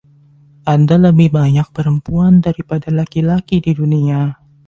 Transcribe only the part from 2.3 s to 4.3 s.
daripada laki-laki di dunia.